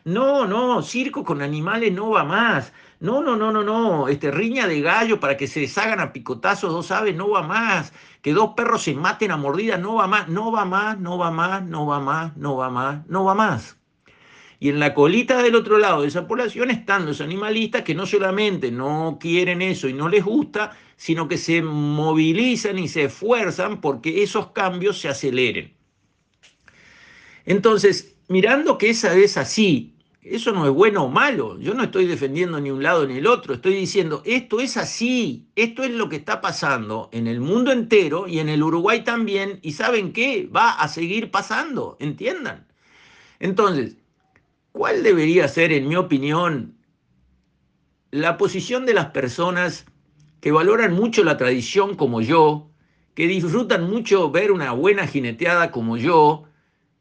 No, 0.09 0.47
no, 0.47 0.81
circo 0.83 1.23
con 1.23 1.43
animales 1.43 1.93
no 1.93 2.09
va 2.09 2.25
más. 2.25 2.73
No, 2.99 3.21
no, 3.21 3.37
no, 3.37 3.53
no, 3.53 3.63
no. 3.63 4.09
Este, 4.09 4.31
riña 4.31 4.67
de 4.67 4.81
gallo 4.81 5.21
para 5.21 5.37
que 5.37 5.47
se 5.47 5.61
deshagan 5.61 6.01
a 6.01 6.15
picotazos 6.15 6.73
dos 6.73 6.91
aves 6.91 7.15
no 7.15 7.29
va 7.29 7.43
más. 7.43 7.93
Que 8.23 8.33
dos 8.33 8.55
perros 8.57 8.85
se 8.85 8.95
maten 8.95 9.33
a 9.33 9.37
mordidas 9.37 9.79
no 9.79 9.97
va 9.97 10.07
más. 10.07 10.27
No 10.27 10.51
va 10.51 10.65
más, 10.65 10.99
no 10.99 11.19
va 11.19 11.31
más, 11.31 11.63
no 11.63 11.87
va 11.87 12.01
más, 12.01 12.35
no 12.39 12.57
va 12.57 12.71
más, 12.71 13.07
no 13.07 13.25
va 13.27 13.35
más. 13.35 13.77
Y 14.59 14.71
en 14.71 14.81
la 14.81 14.95
colita 14.95 15.43
del 15.43 15.55
otro 15.55 15.77
lado 15.77 16.01
de 16.01 16.09
esa 16.09 16.27
población 16.27 16.71
están 16.71 17.05
los 17.05 17.21
animalistas 17.21 17.83
que 17.83 17.95
no 17.95 18.07
solamente 18.07 18.73
no 18.73 19.19
quieren 19.21 19.61
eso 19.61 19.89
y 19.89 19.93
no 19.93 20.09
les 20.09 20.25
gusta, 20.25 20.75
sino 20.97 21.29
que 21.29 21.37
se 21.37 21.61
movilizan 21.61 22.79
y 22.79 22.89
se 22.89 23.05
esfuerzan 23.05 23.83
porque 23.83 24.23
esos 24.23 24.53
cambios 24.53 24.99
se 24.99 25.11
aceleren. 25.11 25.75
Entonces, 27.45 28.17
mirando 28.29 28.79
que 28.79 28.89
esa 28.89 29.15
es 29.15 29.37
así, 29.37 29.98
eso 30.31 30.53
no 30.53 30.67
es 30.67 30.73
bueno 30.73 31.05
o 31.05 31.09
malo. 31.09 31.59
Yo 31.59 31.75
no 31.75 31.85
estoy 31.85 32.07
defendiendo 32.07 32.61
ni 32.61 32.71
un 32.71 32.83
lado 32.83 33.07
ni 33.07 33.19
el 33.19 33.27
otro. 33.27 33.55
Estoy 33.55 33.75
diciendo, 33.75 34.23
esto 34.25 34.61
es 34.61 34.77
así. 34.77 35.49
Esto 35.57 35.83
es 35.83 35.91
lo 35.91 36.09
que 36.09 36.17
está 36.17 36.41
pasando 36.41 37.09
en 37.13 37.27
el 37.27 37.41
mundo 37.41 37.73
entero 37.73 38.29
y 38.29 38.39
en 38.39 38.49
el 38.49 38.63
Uruguay 38.63 39.05
también. 39.05 39.59
Y 39.63 39.73
¿saben 39.73 40.13
qué? 40.13 40.49
Va 40.55 40.73
a 40.73 40.89
seguir 40.89 41.31
pasando. 41.31 41.97
Entiendan. 42.01 42.67
Entonces, 43.41 43.97
¿cuál 44.73 45.03
debería 45.03 45.49
ser, 45.49 45.73
en 45.73 45.89
mi 45.89 45.97
opinión, 45.97 46.77
la 48.11 48.37
posición 48.37 48.87
de 48.87 48.95
las 48.95 49.07
personas 49.07 49.87
que 50.41 50.53
valoran 50.53 50.93
mucho 50.93 51.25
la 51.25 51.37
tradición 51.37 51.97
como 51.97 52.21
yo, 52.21 52.71
que 53.15 53.27
disfrutan 53.27 53.89
mucho 53.89 54.31
ver 54.31 54.53
una 54.53 54.73
buena 54.73 55.07
jineteada 55.07 55.71
como 55.71 55.97
yo, 55.97 56.45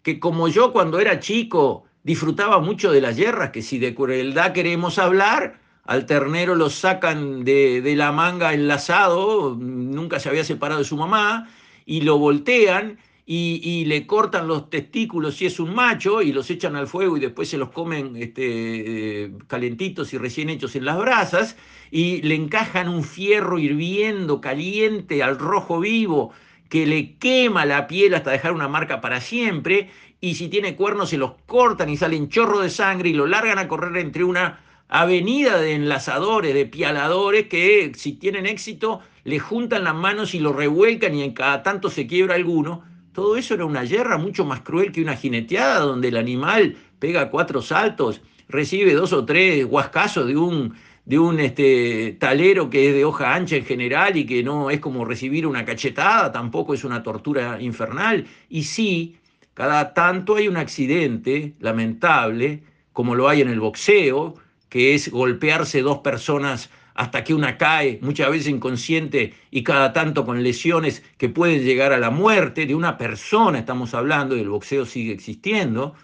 que 0.02 0.20
como 0.20 0.48
yo 0.48 0.74
cuando 0.74 1.00
era 1.00 1.20
chico 1.20 1.87
disfrutaba 2.08 2.62
mucho 2.62 2.90
de 2.90 3.02
las 3.02 3.18
guerras, 3.18 3.50
que 3.50 3.62
si 3.62 3.80
de 3.80 3.94
crueldad 3.94 4.54
queremos 4.54 4.98
hablar, 4.98 5.60
al 5.84 6.06
ternero 6.06 6.56
lo 6.56 6.70
sacan 6.70 7.44
de, 7.44 7.94
la 7.98 8.14
manga 8.14 8.54
enlazado, 8.54 9.58
nunca 9.60 10.18
se 10.22 10.30
había 10.30 10.46
separado 10.46 10.80
de 10.80 10.86
su 10.86 10.96
mamá, 10.96 11.50
y 11.86 12.02
lo 12.02 12.18
voltean 12.18 12.98
y, 13.26 13.84
le 13.88 14.08
cortan 14.08 14.48
los 14.48 14.70
testículos 14.70 15.36
si 15.36 15.48
es 15.48 15.60
un 15.60 15.76
macho 15.76 16.22
y 16.22 16.32
los 16.32 16.50
echan 16.50 16.78
al 16.78 16.88
fuego 16.88 17.18
y 17.18 17.20
después 17.20 17.50
se 17.50 17.58
los 17.58 17.72
comen 17.72 18.16
este, 18.16 19.34
calentitos 19.48 20.14
y 20.14 20.18
recién 20.18 20.50
hechos 20.50 20.78
en 20.78 20.86
las 20.86 20.98
brasas 20.98 21.58
y 21.92 22.22
le 22.22 22.36
encajan 22.36 22.88
un 22.88 23.04
fierro 23.04 23.60
hirviendo, 23.60 24.40
caliente, 24.40 25.24
al 25.24 25.38
rojo 25.38 25.82
vivo, 25.82 26.32
que 26.70 26.86
le 26.86 27.16
quema 27.16 27.66
la 27.66 27.88
piel 27.88 28.14
hasta 28.14 28.32
dejar 28.32 28.54
una 28.54 28.70
marca 28.70 29.02
para 29.02 29.20
siempre 29.20 29.90
y 30.20 30.36
si 30.36 30.48
tiene 30.48 30.76
cuernos 30.76 31.10
se 31.10 31.18
los 31.18 31.34
cortan 31.46 31.90
y 31.90 31.98
salen 31.98 32.30
chorro 32.30 32.60
de 32.60 32.70
sangre 32.70 33.10
y 33.10 33.14
lo 33.14 33.28
largan 33.28 33.60
a 33.60 33.68
correr 33.68 33.98
entre 33.98 34.24
una 34.24 34.60
avenida 34.90 35.60
de 35.60 35.74
enlazadores, 35.74 36.54
de 36.54 36.66
pialadores 36.66 37.48
que 37.48 37.92
si 37.96 38.14
tienen 38.14 38.46
éxito 38.46 39.02
le 39.24 39.40
juntan 39.40 39.84
las 39.84 39.96
manos 39.96 40.34
y 40.34 40.40
lo 40.40 40.54
revuelcan 40.54 41.14
y 41.14 41.24
en 41.24 41.34
cada 41.34 41.62
tanto 41.62 41.90
se 41.90 42.08
quiebra 42.08 42.36
alguno. 42.36 42.84
Todo 43.14 43.36
eso 43.36 43.54
era 43.54 43.66
una 43.66 43.84
guerra 43.84 44.18
mucho 44.18 44.46
más 44.46 44.62
cruel 44.62 44.92
que 44.92 45.02
una 45.02 45.16
jineteada 45.16 45.80
donde 45.80 46.08
el 46.08 46.18
animal 46.18 46.78
pega 47.00 47.30
cuatro 47.30 47.62
saltos, 47.62 48.22
recibe 48.48 48.94
dos 48.94 49.12
o 49.14 49.26
tres 49.26 49.66
guascazos 49.66 50.28
de 50.28 50.38
un, 50.38 50.76
de 51.06 51.20
un 51.20 51.40
este, 51.40 52.16
talero 52.20 52.70
que 52.70 52.90
es 52.90 52.96
de 52.96 53.06
hoja 53.06 53.34
ancha 53.36 53.56
en 53.56 53.66
general 53.66 54.16
y 54.18 54.26
que 54.26 54.44
no 54.44 54.70
es 54.70 54.80
como 54.80 55.04
recibir 55.04 55.46
una 55.46 55.66
cachetada, 55.66 56.32
tampoco 56.32 56.74
es 56.74 56.84
una 56.84 57.04
tortura 57.04 57.62
infernal. 57.62 58.26
Y 58.50 58.64
sí, 58.64 59.18
cada 59.58 59.96
tanto 59.96 60.36
hay 60.36 60.48
un 60.48 60.56
accidente 60.56 61.56
lamentable, 61.60 62.62
como 62.94 63.16
lo 63.16 63.28
hay 63.28 63.42
en 63.42 63.50
el 63.50 63.60
boxeo, 63.60 64.36
que 64.70 64.94
es 64.94 65.10
golpearse 65.10 65.82
dos 65.82 65.98
personas 65.98 66.70
hasta 66.94 67.24
que 67.24 67.34
una 67.34 67.58
cae, 67.58 67.98
muchas 68.04 68.30
veces 68.30 68.50
inconsciente 68.50 69.34
y 69.50 69.64
cada 69.64 69.94
tanto 69.94 70.26
con 70.26 70.44
lesiones 70.44 71.02
que 71.18 71.30
pueden 71.30 71.64
llegar 71.64 71.92
a 71.92 71.98
la 71.98 72.12
muerte 72.12 72.68
de 72.68 72.76
una 72.76 73.00
persona, 73.00 73.58
estamos 73.58 73.96
hablando, 73.96 74.38
y 74.38 74.42
el 74.42 74.50
boxeo 74.50 74.86
sigue 74.86 75.12
existiendo, 75.12 75.96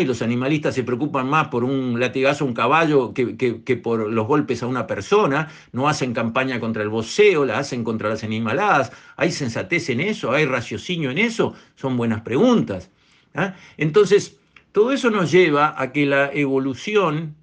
y 0.00 0.06
los 0.06 0.22
animalistas 0.22 0.74
se 0.74 0.82
preocupan 0.82 1.28
más 1.28 1.48
por 1.48 1.62
un 1.62 2.00
latigazo 2.00 2.44
a 2.44 2.46
un 2.46 2.54
caballo 2.54 3.12
que, 3.12 3.36
que, 3.36 3.76
por 3.76 4.10
los 4.10 4.26
golpes 4.26 4.62
a 4.62 4.66
una 4.66 4.86
persona, 4.86 5.48
no 5.72 5.88
hacen 5.88 6.14
campaña 6.14 6.58
contra 6.58 6.82
el 6.82 6.88
boxeo, 6.88 7.44
la 7.44 7.58
hacen 7.58 7.84
contra 7.84 8.08
las 8.08 8.24
animaladas, 8.24 8.92
¿hay 9.16 9.30
sensatez 9.30 9.90
en 9.90 10.00
eso? 10.00 10.32
¿Hay 10.32 10.46
raciocinio 10.46 11.10
en 11.10 11.18
eso? 11.18 11.52
Son 11.74 11.98
buenas 11.98 12.22
preguntas. 12.22 12.90
¿Ah? 13.34 13.54
Entonces, 13.76 14.38
todo 14.72 14.92
eso 14.92 15.10
nos 15.10 15.30
lleva 15.30 15.74
a 15.80 15.92
que 15.92 16.06
la 16.06 16.32
evolución 16.32 17.36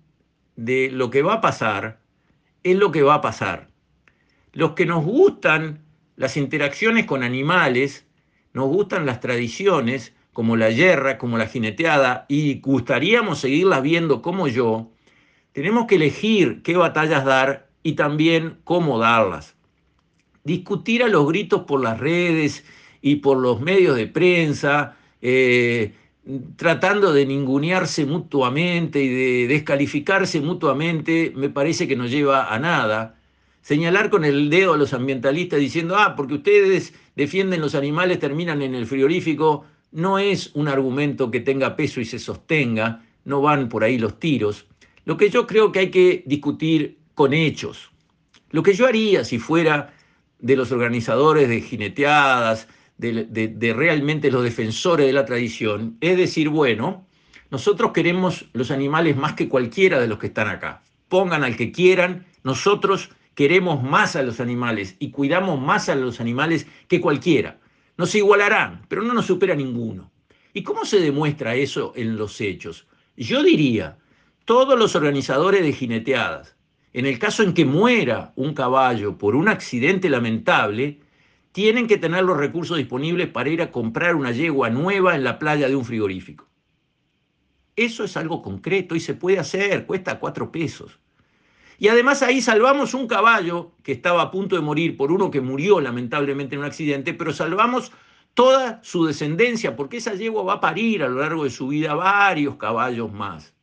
de 0.55 0.89
lo 0.91 1.10
que 1.10 1.21
va 1.21 1.36
a 1.36 1.41
pasar 1.41 2.00
es 2.63 2.75
lo 2.75 2.91
que 2.91 3.03
va 3.03 3.15
a 3.15 3.21
pasar. 3.21 3.69
Los 4.53 4.71
que 4.71 4.86
nos 4.86 5.03
gustan 5.03 5.79
las 6.15 6.38
interacciones 6.38 7.05
con 7.05 7.24
animales, 7.24 8.05
nos 8.53 8.67
gustan 8.67 9.05
las 9.05 9.19
tradiciones, 9.21 10.13
como 10.33 10.55
la 10.55 10.69
guerra, 10.69 11.17
como 11.17 11.38
la 11.38 11.48
jineteada, 11.48 12.25
y 12.27 12.60
gustaríamos 12.60 13.39
seguirlas 13.39 13.81
viendo 13.81 14.21
como 14.21 14.48
yo, 14.48 14.91
tenemos 15.53 15.88
que 15.88 15.95
elegir 15.95 16.62
qué 16.63 16.77
batallas 16.77 17.25
dar 17.25 17.69
y 17.83 17.93
también 17.93 18.60
cómo 18.63 19.00
darlas. 19.00 19.55
Discutir 20.43 21.03
a 21.03 21.07
los 21.07 21.27
gritos 21.27 21.63
por 21.63 21.81
las 21.81 22.00
redes 22.00 22.63
y 23.01 23.17
por 23.17 23.38
los 23.38 23.60
medios 23.60 23.95
de 23.95 24.07
prensa, 24.07 24.95
eh, 25.21 25.93
tratando 26.55 27.13
de 27.13 27.25
ningunearse 27.25 28.05
mutuamente 28.05 29.01
y 29.01 29.09
de 29.09 29.47
descalificarse 29.47 30.39
mutuamente, 30.41 31.33
me 31.35 31.49
parece 31.49 31.87
que 31.87 31.95
no 31.95 32.05
lleva 32.05 32.53
a 32.53 32.59
nada. 32.59 33.15
Señalar 33.61 34.09
con 34.09 34.25
el 34.25 34.49
dedo 34.49 34.73
a 34.73 34.77
los 34.77 34.93
ambientalistas 34.93 35.59
diciendo, 35.59 35.95
ah, 35.97 36.15
porque 36.15 36.35
ustedes 36.35 36.93
defienden 37.15 37.61
los 37.61 37.75
animales, 37.75 38.19
terminan 38.19 38.61
en 38.61 38.75
el 38.75 38.85
frigorífico, 38.85 39.65
no 39.91 40.19
es 40.19 40.51
un 40.53 40.67
argumento 40.67 41.29
que 41.29 41.41
tenga 41.41 41.75
peso 41.75 42.01
y 42.01 42.05
se 42.05 42.19
sostenga, 42.19 43.03
no 43.25 43.41
van 43.41 43.69
por 43.69 43.83
ahí 43.83 43.97
los 43.97 44.19
tiros. 44.19 44.65
Lo 45.05 45.17
que 45.17 45.29
yo 45.29 45.47
creo 45.47 45.71
que 45.71 45.79
hay 45.79 45.91
que 45.91 46.23
discutir 46.25 46.97
con 47.13 47.33
hechos. 47.33 47.91
Lo 48.51 48.63
que 48.63 48.73
yo 48.73 48.87
haría 48.87 49.23
si 49.23 49.39
fuera 49.39 49.93
de 50.39 50.55
los 50.55 50.71
organizadores 50.71 51.49
de 51.49 51.61
jineteadas, 51.61 52.67
de, 53.01 53.74
realmente 53.75 54.29
los 54.29 54.43
defensores 54.43 55.08
de 55.08 55.13
la 55.13 55.25
tradición 55.25 55.98
es 56.01 56.17
decir, 56.17 56.50
bueno, 56.50 57.08
nosotros 57.50 57.91
queremos 57.91 58.46
los 58.53 58.70
animales 58.72 59.17
más 59.17 59.34
que 59.34 59.50
cualquiera 59.50 60.00
de 60.00 60.08
los 60.08 60.20
que 60.20 60.27
están 60.27 60.48
acá. 60.48 60.84
Pongan 61.10 61.43
al 61.43 61.58
que 61.58 61.72
quieran, 61.72 62.25
nosotros 62.43 63.10
queremos 63.34 63.84
más 63.84 64.15
a 64.15 64.22
los 64.22 64.39
animales 64.39 64.96
y 65.00 65.10
cuidamos 65.10 65.60
más 65.60 65.89
a 65.89 65.96
los 65.96 66.22
animales 66.22 66.67
que 66.88 67.01
cualquiera. 67.01 67.60
Nos 67.98 68.13
igualarán, 68.15 68.86
pero 68.88 69.01
no 69.01 69.13
nos 69.13 69.25
supera 69.25 69.55
ninguno. 69.55 70.12
¿Y 70.53 70.63
cómo 70.63 70.86
se 70.86 71.00
demuestra 71.00 71.55
eso 71.55 71.93
en 71.96 72.17
los 72.17 72.39
hechos? 72.39 72.88
Yo 73.17 73.41
diría, 73.43 73.98
todos 74.46 74.77
los 74.77 74.96
organizadores 74.96 75.63
de 75.63 75.74
jineteadas, 75.74 76.55
en 76.93 77.05
el 77.05 77.20
caso 77.20 77.43
en 77.43 77.53
que 77.53 77.65
muera 77.65 78.31
un 78.36 78.53
caballo 78.53 79.17
por 79.17 79.36
un 79.36 79.48
accidente 79.48 80.10
lamentable, 80.10 81.00
tienen 81.51 81.88
que 81.88 81.98
tener 81.98 82.24
los 82.24 82.38
recursos 82.38 82.77
disponibles 82.77 83.27
para 83.27 83.50
ir 83.50 83.62
a 83.62 83.72
comprar 83.72 84.15
una 84.15 84.31
yegua 84.31 84.70
nueva 84.70 85.15
en 85.15 85.24
la 85.24 85.39
playa 85.39 85.67
de 85.67 85.75
un 85.75 85.86
frigorífico. 85.86 86.48
Eso 87.75 88.03
es 88.03 88.17
algo 88.17 88.41
concreto 88.41 88.96
y 88.96 89.00
se 89.00 89.13
puede 89.13 89.39
hacer, 89.39 89.86
cuesta 89.86 90.20
cuatro 90.20 90.51
pesos. 90.51 91.00
Y 91.77 91.88
además 91.88 92.22
ahí 92.22 92.41
salvamos 92.41 92.93
un 92.93 93.08
caballo 93.08 93.72
que 93.84 93.91
estaba 93.91 94.22
a 94.22 94.31
punto 94.31 94.55
de 94.55 94.62
morir 94.62 94.96
por 94.96 95.12
uno 95.12 95.31
que 95.31 95.41
murió 95.41 95.81
lamentablemente 95.81 96.55
en 96.55 96.60
un 96.60 96.67
accidente, 96.67 97.13
pero 97.13 97.34
salvamos 97.34 97.91
toda 98.34 98.79
su 98.84 99.05
descendencia, 99.05 99.75
porque 99.75 99.98
esa 99.98 100.13
yegua 100.13 100.43
va 100.43 100.53
a 100.53 100.62
parir 100.62 101.03
a 101.03 101.10
lo 101.10 101.20
largo 101.20 101.43
de 101.43 101.50
su 101.50 101.70
vida 101.70 101.96
varios 101.96 102.55
caballos 102.58 103.12
más. 103.12 103.55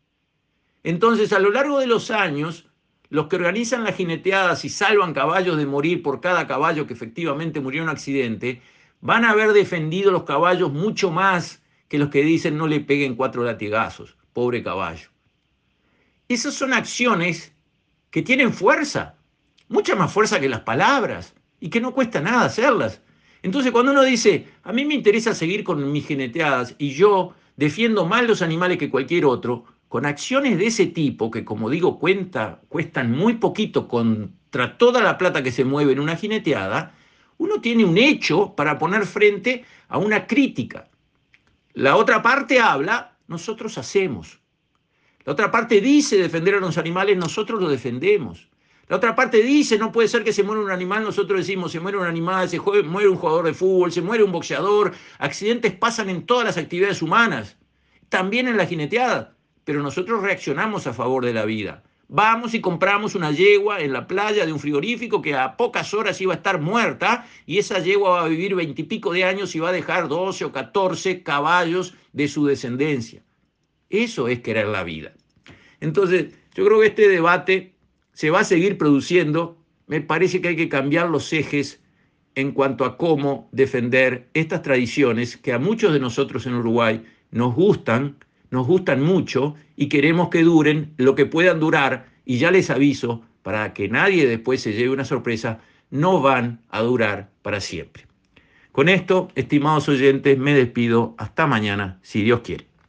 Entonces, 0.83 1.33
a 1.33 1.39
lo 1.39 1.51
largo 1.51 1.79
de 1.79 1.87
los 1.87 2.11
años, 2.11 2.68
los 3.11 3.29
que 3.29 3.37
organizan 3.37 3.85
las 3.85 3.97
jineteadas 3.97 4.65
y 4.65 4.69
salvan 4.69 5.15
caballos 5.15 5.57
de 5.57 5.67
morir 5.67 6.03
por 6.03 6.21
cada 6.21 6.47
caballo 6.47 6.87
que 6.87 6.95
efectivamente 6.95 7.61
murió 7.61 7.83
en 7.83 7.89
un 7.89 7.95
accidente, 7.95 8.61
van 9.01 9.25
a 9.25 9.31
haber 9.31 9.53
defendido 9.53 10.11
los 10.11 10.25
caballos 10.25 10.73
mucho 10.73 11.11
más 11.11 11.63
que 11.89 11.99
los 11.99 12.11
que 12.11 12.23
dicen 12.23 12.59
no 12.59 12.67
le 12.67 12.81
peguen 12.81 13.15
cuatro 13.15 13.45
latigazos, 13.45 14.17
pobre 14.33 14.63
caballo. 14.63 15.09
Esas 16.29 16.55
son 16.55 16.75
acciones 16.75 17.55
que 18.11 18.23
tienen 18.23 18.53
fuerza, 18.53 19.15
mucha 19.69 19.95
más 19.95 20.13
fuerza 20.13 20.41
que 20.41 20.49
las 20.49 20.61
palabras, 20.61 21.35
y 21.61 21.71
que 21.71 21.81
no 21.81 21.95
cuesta 21.95 22.21
nada 22.21 22.45
hacerlas. 22.45 23.01
Entonces, 23.43 23.73
cuando 23.73 23.93
uno 23.93 24.03
dice, 24.03 24.49
a 24.63 24.73
mí 24.73 24.85
me 24.85 24.95
interesa 24.95 25.35
seguir 25.35 25.65
con 25.65 25.91
mis 25.91 26.07
jineteadas 26.07 26.75
y 26.79 26.91
yo 26.91 27.35
defiendo 27.57 28.07
más 28.07 28.25
los 28.25 28.43
animales 28.43 28.79
que 28.79 28.91
cualquier 28.91 29.25
otro, 29.25 29.65
con 29.89 30.05
acciones 30.05 30.59
de 30.59 30.67
ese 30.67 30.87
tipo, 30.87 31.31
que 31.31 31.45
como 31.45 31.71
digo, 31.71 31.99
cuenta, 31.99 32.61
cuestan 32.69 33.11
muy 33.11 33.35
poquito 33.35 33.89
contra 33.89 34.77
toda 34.77 35.03
la 35.03 35.17
plata 35.17 35.43
que 35.43 35.53
se 35.53 35.65
mueve 35.65 35.93
en 35.93 36.01
una 36.01 36.17
jineteada, 36.17 36.95
uno 37.39 37.61
tiene 37.61 37.85
un 37.85 37.97
hecho 37.97 38.55
para 38.55 38.79
poner 38.79 39.07
frente 39.07 39.65
a 39.89 39.99
una 39.99 40.27
crítica. 40.27 40.89
La 41.73 41.97
otra 41.97 42.23
parte 42.23 42.61
habla, 42.61 43.17
nosotros 43.29 43.79
hacemos. 43.79 44.41
La 45.25 45.33
otra 45.33 45.51
parte 45.51 45.81
dice 45.81 46.17
defender 46.17 46.57
a 46.57 46.61
los 46.61 46.77
animales, 46.77 47.17
nosotros 47.17 47.61
lo 47.61 47.69
defendemos. 47.69 48.49
La 48.89 48.97
otra 48.97 49.15
parte 49.15 49.43
dice, 49.43 49.79
no 49.79 49.93
puede 49.93 50.09
ser 50.09 50.25
que 50.25 50.33
se 50.33 50.43
muera 50.43 50.63
un 50.63 50.71
animal, 50.71 51.05
nosotros 51.05 51.41
decimos, 51.41 51.73
se 51.73 51.81
muere 51.81 51.99
un 51.99 52.07
animal, 52.07 52.49
se 52.49 52.59
muere 52.59 53.09
un 53.09 53.17
jugador 53.17 53.45
de 53.45 53.55
fútbol, 53.55 53.93
se 53.93 54.01
muere 54.01 54.25
un 54.25 54.33
boxeador, 54.33 54.95
accidentes 55.19 55.73
pasan 55.75 56.09
en 56.09 56.25
todas 56.25 56.47
las 56.47 56.57
actividades 56.57 57.03
humanas, 57.03 57.57
también 58.09 58.49
en 58.49 58.57
la 58.57 58.67
jineteada 58.67 59.38
pero 59.69 59.83
nosotros 59.83 60.23
reaccionamos 60.23 60.87
a 60.87 60.95
favor 60.95 61.27
de 61.27 61.35
la 61.35 61.45
vida. 61.45 61.83
Vamos 62.09 62.55
y 62.55 62.61
compramos 62.63 63.15
una 63.15 63.33
yegua 63.33 63.81
en 63.81 63.93
la 63.93 64.07
playa 64.07 64.47
de 64.47 64.53
un 64.55 64.59
frigorífico 64.59 65.21
que 65.21 65.35
a 65.35 65.59
pocas 65.59 65.93
horas 65.93 66.19
iba 66.23 66.33
a 66.33 66.37
estar 66.37 66.59
muerta 66.59 67.27
y 67.45 67.59
esa 67.59 67.79
yegua 67.79 68.09
va 68.13 68.25
a 68.25 68.29
vivir 68.29 68.55
veintipico 68.55 69.13
de 69.13 69.25
años 69.25 69.55
y 69.55 69.59
va 69.59 69.69
a 69.69 69.73
dejar 69.73 70.09
12 70.09 70.47
o 70.47 70.53
14 70.53 71.23
caballos 71.23 71.95
de 72.15 72.29
su 72.29 72.47
descendencia. 72.47 73.23
Eso 73.91 74.29
es 74.29 74.41
querer 74.41 74.69
la 74.69 74.85
vida. 74.85 75.13
Entonces, 75.83 76.33
yo 76.55 76.65
creo 76.65 76.81
que 76.81 76.87
este 76.87 77.07
debate 77.07 77.75
se 78.15 78.31
va 78.31 78.41
a 78.41 78.45
seguir 78.45 78.79
produciendo. 78.79 79.63
Me 79.87 80.01
parece 80.01 80.41
que 80.41 80.49
hay 80.49 80.57
que 80.57 80.71
cambiar 80.71 81.11
los 81.11 81.31
ejes 81.31 81.83
en 82.37 82.53
cuanto 82.53 82.87
a 82.87 82.97
cómo 82.97 83.51
defender 83.53 84.31
estas 84.33 84.63
tradiciones 84.63 85.37
que 85.37 85.53
a 85.53 85.59
muchos 85.59 85.93
de 85.93 86.01
nosotros 86.01 86.47
en 86.47 86.55
Uruguay 86.55 87.05
nos 87.31 87.55
gustan, 87.55 88.17
nos 88.51 88.67
gustan 88.67 89.03
mucho 89.03 89.55
y 89.77 89.89
queremos 89.89 90.29
que 90.29 90.43
duren 90.43 90.95
lo 90.97 91.15
que 91.15 91.27
puedan 91.27 91.61
durar 91.61 92.07
y 92.25 92.39
ya 92.39 92.51
les 92.51 92.71
aviso, 92.71 93.23
para 93.43 93.73
que 93.73 93.89
nadie 93.89 94.27
después 94.27 94.61
se 94.61 94.73
lleve 94.73 94.91
una 94.91 95.05
sorpresa, 95.05 95.61
no 95.91 96.21
van 96.21 96.61
a 96.69 96.83
durar 96.83 97.31
para 97.43 97.61
siempre. 97.61 98.07
Con 98.73 98.89
esto, 98.89 99.29
estimados 99.35 99.89
oyentes, 99.89 100.39
me 100.39 100.55
despido. 100.55 101.15
Hasta 101.19 101.47
mañana, 101.47 101.99
si 102.03 102.23
Dios 102.23 102.41
quiere. 102.41 102.68